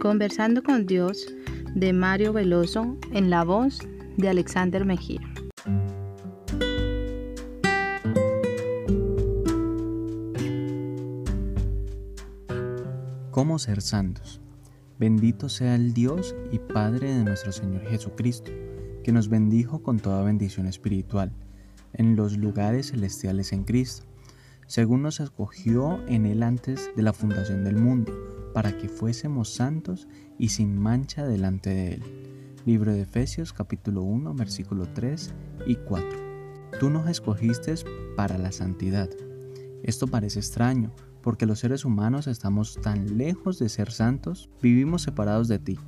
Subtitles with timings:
[0.00, 1.26] Conversando con Dios
[1.74, 3.78] de Mario Veloso en la voz
[4.16, 5.20] de Alexander Mejía.
[13.30, 14.40] ¿Cómo ser santos?
[14.98, 18.50] Bendito sea el Dios y Padre de nuestro Señor Jesucristo,
[19.02, 21.32] que nos bendijo con toda bendición espiritual
[21.94, 24.06] en los lugares celestiales en Cristo,
[24.66, 28.12] según nos escogió en Él antes de la fundación del mundo,
[28.56, 32.02] para que fuésemos santos y sin mancha delante de Él.
[32.64, 35.34] Libro de Efesios capítulo 1 versículo 3
[35.66, 36.08] y 4.
[36.80, 37.74] Tú nos escogiste
[38.16, 39.10] para la santidad.
[39.82, 45.48] Esto parece extraño, porque los seres humanos estamos tan lejos de ser santos, vivimos separados
[45.48, 45.78] de ti,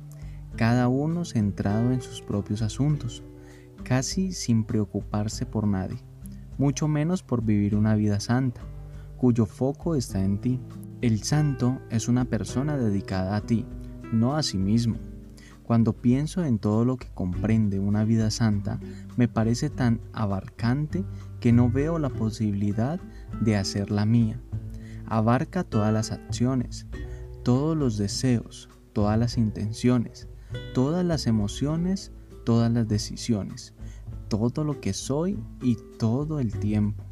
[0.55, 3.23] cada uno centrado en sus propios asuntos,
[3.81, 5.97] casi sin preocuparse por nadie,
[6.59, 8.61] mucho menos por vivir una vida santa,
[9.17, 10.59] cuyo foco está en ti.
[11.01, 13.65] El santo es una persona dedicada a ti,
[14.11, 14.97] no a sí mismo.
[15.63, 18.79] Cuando pienso en todo lo que comprende una vida santa,
[19.17, 21.05] me parece tan abarcante
[21.39, 22.99] que no veo la posibilidad
[23.41, 24.41] de hacerla mía
[25.09, 26.85] abarca todas las acciones,
[27.43, 30.27] todos los deseos, todas las intenciones,
[30.73, 32.11] todas las emociones,
[32.45, 33.73] todas las decisiones,
[34.29, 37.03] todo lo que soy y todo el tiempo.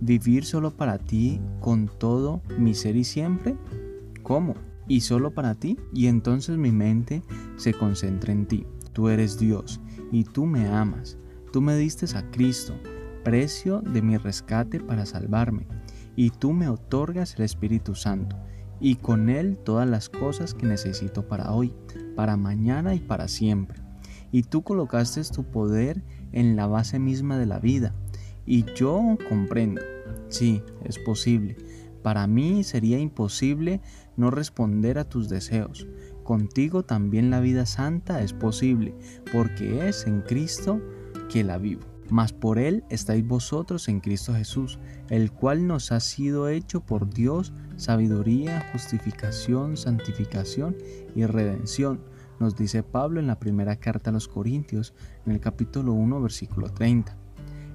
[0.00, 3.56] ¿Vivir solo para ti con todo mi ser y siempre?
[4.22, 4.54] ¿Cómo?
[4.88, 5.78] ¿Y solo para ti?
[5.92, 7.22] Y entonces mi mente
[7.56, 8.66] se concentra en ti.
[8.92, 9.80] Tú eres Dios
[10.12, 11.18] y tú me amas.
[11.52, 12.74] Tú me diste a Cristo,
[13.24, 15.66] precio de mi rescate para salvarme
[16.16, 18.36] y tú me otorgas el Espíritu Santo,
[18.80, 21.72] y con él todas las cosas que necesito para hoy,
[22.16, 23.82] para mañana y para siempre.
[24.32, 27.94] Y tú colocaste tu poder en la base misma de la vida.
[28.46, 29.82] Y yo comprendo,
[30.28, 31.56] sí, es posible.
[32.02, 33.80] Para mí sería imposible
[34.16, 35.86] no responder a tus deseos.
[36.22, 38.94] Contigo también la vida santa es posible,
[39.32, 40.80] porque es en Cristo
[41.28, 44.78] que la vivo mas por él estáis vosotros en Cristo Jesús,
[45.10, 50.76] el cual nos ha sido hecho por Dios sabiduría, justificación, santificación
[51.14, 52.00] y redención,
[52.38, 54.94] nos dice Pablo en la primera carta a los Corintios,
[55.24, 57.16] en el capítulo 1, versículo 30.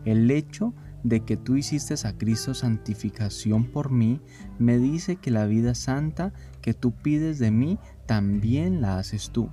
[0.05, 0.73] El hecho
[1.03, 4.21] de que tú hiciste a Cristo santificación por mí,
[4.59, 9.49] me dice que la vida santa que tú pides de mí, también la haces tú.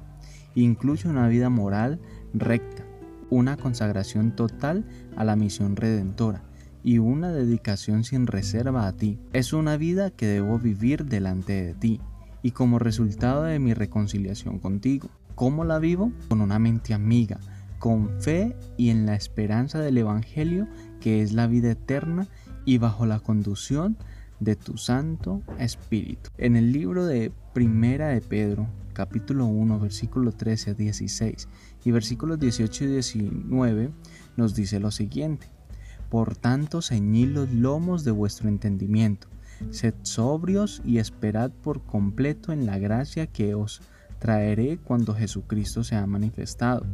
[0.54, 2.00] Incluye una vida moral
[2.34, 2.84] recta,
[3.30, 4.84] una consagración total
[5.16, 6.44] a la misión redentora
[6.82, 9.18] y una dedicación sin reserva a ti.
[9.32, 12.00] Es una vida que debo vivir delante de ti
[12.42, 15.10] y como resultado de mi reconciliación contigo.
[15.34, 16.12] ¿Cómo la vivo?
[16.28, 17.38] Con una mente amiga,
[17.78, 20.66] con fe y en la esperanza del Evangelio
[21.00, 22.28] que es la vida eterna
[22.64, 23.96] y bajo la conducción
[24.40, 26.30] de tu Santo Espíritu.
[26.38, 31.48] En el libro de Primera de Pedro, capítulo 1, versículo 13 a 16
[31.84, 33.90] y versículos 18 y 19
[34.36, 35.48] nos dice lo siguiente.
[36.10, 39.28] Por tanto, ceñid los lomos de vuestro entendimiento,
[39.70, 43.82] sed sobrios y esperad por completo en la gracia que os
[44.18, 46.86] traeré cuando Jesucristo sea manifestado.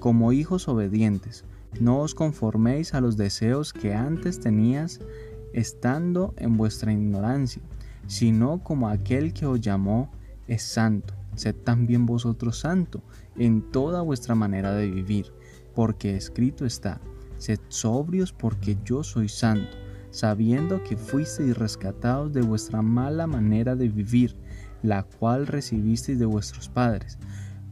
[0.00, 1.44] Como hijos obedientes,
[1.78, 4.98] no os conforméis a los deseos que antes tenías
[5.52, 7.60] estando en vuestra ignorancia,
[8.06, 10.10] sino como aquel que os llamó
[10.48, 11.12] es santo.
[11.34, 13.02] Sed también vosotros santo
[13.36, 15.34] en toda vuestra manera de vivir,
[15.74, 16.98] porque escrito está,
[17.36, 19.76] sed sobrios porque yo soy santo,
[20.10, 24.34] sabiendo que fuisteis rescatados de vuestra mala manera de vivir,
[24.82, 27.18] la cual recibisteis de vuestros padres,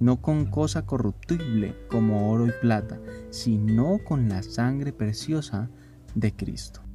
[0.00, 3.00] no con cosa corruptible como oro y plata,
[3.30, 5.70] sino con la sangre preciosa
[6.14, 6.87] de Cristo.